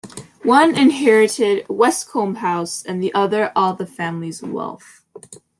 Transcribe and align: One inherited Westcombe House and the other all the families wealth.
One 0.45 0.75
inherited 0.75 1.67
Westcombe 1.67 2.37
House 2.37 2.81
and 2.81 3.03
the 3.03 3.13
other 3.13 3.51
all 3.55 3.75
the 3.75 3.85
families 3.85 4.41
wealth. 4.41 5.03